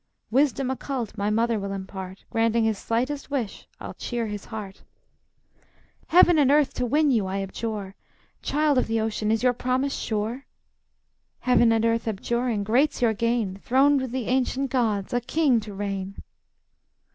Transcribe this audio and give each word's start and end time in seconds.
Wisdom 0.31 0.71
occult 0.71 1.15
my 1.15 1.29
mother 1.29 1.59
will 1.59 1.71
impart. 1.73 2.23
Granting 2.31 2.63
his 2.63 2.79
slightest 2.79 3.29
wish, 3.29 3.67
I'll 3.79 3.93
cheer 3.93 4.25
his 4.25 4.45
heart." 4.45 4.81
"Heaven 6.07 6.39
and 6.39 6.49
earth 6.49 6.73
to 6.73 6.87
win 6.87 7.11
you 7.11 7.27
I 7.27 7.37
abjure! 7.43 7.93
Child 8.41 8.79
of 8.79 8.87
the 8.87 8.99
ocean, 8.99 9.29
is 9.29 9.43
your 9.43 9.53
promise 9.53 9.93
sure?" 9.95 10.47
"Heaven 11.41 11.71
and 11.71 11.85
earth 11.85 12.07
abjuring, 12.07 12.63
great's 12.63 13.03
your 13.03 13.13
gain, 13.13 13.57
Throned 13.57 14.01
with 14.01 14.09
the 14.11 14.25
ancient 14.25 14.71
gods, 14.71 15.13
a 15.13 15.21
king 15.21 15.59
to 15.59 15.73
reign!" 15.75 16.15